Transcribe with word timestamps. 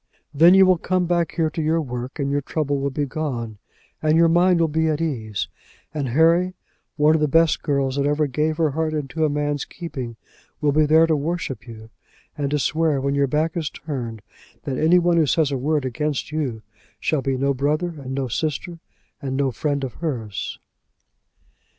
Then 0.33 0.55
you 0.55 0.65
will 0.65 0.79
come 0.79 1.05
back 1.05 1.33
here 1.33 1.51
to 1.51 1.61
your 1.61 1.79
work, 1.79 2.17
and 2.17 2.31
your 2.31 2.41
trouble 2.41 2.79
will 2.79 2.89
be 2.89 3.05
gone, 3.05 3.59
and 4.01 4.17
your 4.17 4.27
mind 4.29 4.59
will 4.59 4.67
be 4.67 4.87
at 4.87 4.99
ease; 4.99 5.47
and, 5.93 6.09
Harry, 6.09 6.55
one 6.97 7.13
of 7.13 7.21
the 7.21 7.27
best 7.27 7.61
girls 7.61 7.97
that 7.97 8.07
ever 8.07 8.25
gave 8.25 8.57
her 8.57 8.71
heart 8.71 8.95
into 8.95 9.23
a 9.25 9.29
man's 9.29 9.63
keeping 9.63 10.15
will 10.59 10.71
be 10.71 10.87
there 10.87 11.05
to 11.05 11.15
worship 11.15 11.67
you, 11.67 11.91
and 12.35 12.49
to 12.49 12.57
swear 12.57 12.99
when 12.99 13.13
your 13.13 13.27
back 13.27 13.55
is 13.55 13.69
turned 13.69 14.23
that 14.63 14.79
any 14.79 14.97
one 14.97 15.17
who 15.17 15.27
says 15.27 15.51
a 15.51 15.55
word 15.59 15.85
against 15.85 16.31
you 16.31 16.63
shall 16.99 17.21
be 17.21 17.37
no 17.37 17.53
brother 17.53 17.89
and 17.99 18.15
no 18.15 18.27
sister 18.27 18.79
and 19.21 19.37
no 19.37 19.51
friend 19.51 19.83
of 19.83 19.93
hers." 20.01 20.57